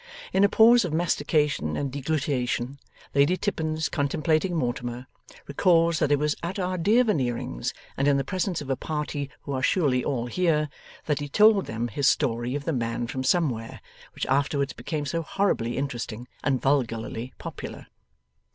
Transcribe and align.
In 0.33 0.43
a 0.43 0.49
pause 0.49 0.83
of 0.83 0.91
mastication 0.91 1.77
and 1.77 1.91
deglutition, 1.91 2.79
Lady 3.13 3.37
Tippins, 3.37 3.87
contemplating 3.87 4.55
Mortimer, 4.55 5.05
recalls 5.45 5.99
that 5.99 6.11
it 6.11 6.17
was 6.17 6.35
at 6.41 6.57
our 6.57 6.75
dear 6.79 7.03
Veneerings, 7.03 7.71
and 7.95 8.07
in 8.07 8.17
the 8.17 8.23
presence 8.23 8.61
of 8.61 8.71
a 8.71 8.75
party 8.75 9.29
who 9.43 9.51
are 9.53 9.61
surely 9.61 10.03
all 10.03 10.25
here, 10.25 10.69
that 11.05 11.19
he 11.19 11.29
told 11.29 11.67
them 11.67 11.87
his 11.87 12.07
story 12.07 12.55
of 12.55 12.65
the 12.65 12.73
man 12.73 13.05
from 13.05 13.23
somewhere, 13.23 13.79
which 14.15 14.25
afterwards 14.25 14.73
became 14.73 15.05
so 15.05 15.21
horribly 15.21 15.77
interesting 15.77 16.27
and 16.43 16.63
vulgarly 16.63 17.35
popular. 17.37 17.85